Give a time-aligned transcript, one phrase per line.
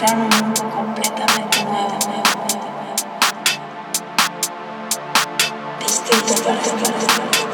[0.00, 1.98] entrar en un mundo completamente nuevo,
[5.80, 7.47] distinto para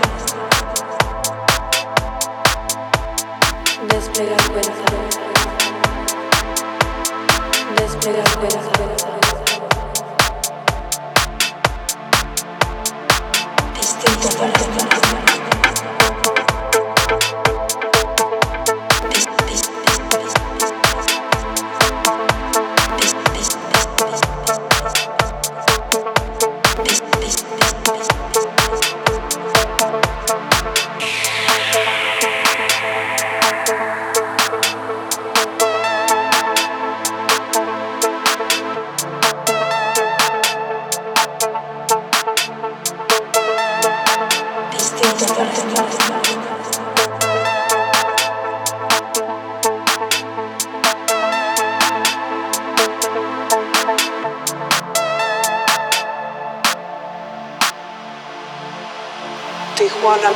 [59.84, 60.30] Tijuana,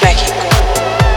[0.00, 1.09] México.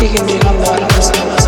[0.00, 1.39] Fíjense cuando hablamos de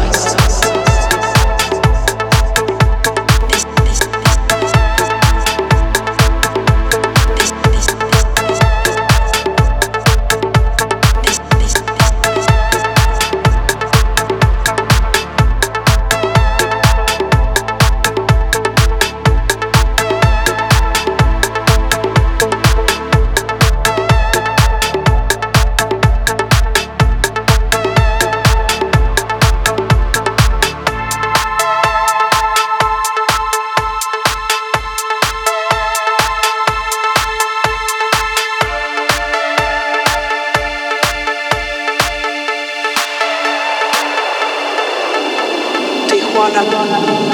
[46.42, 47.31] marijuana.